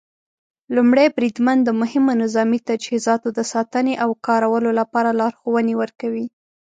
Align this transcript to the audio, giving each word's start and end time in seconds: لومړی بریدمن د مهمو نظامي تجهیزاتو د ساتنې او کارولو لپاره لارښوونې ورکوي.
لومړی 0.75 1.07
بریدمن 1.15 1.57
د 1.63 1.69
مهمو 1.81 2.11
نظامي 2.23 2.59
تجهیزاتو 2.69 3.27
د 3.37 3.39
ساتنې 3.53 3.93
او 4.03 4.09
کارولو 4.27 4.69
لپاره 4.79 5.09
لارښوونې 5.19 5.73
ورکوي. 5.81 6.25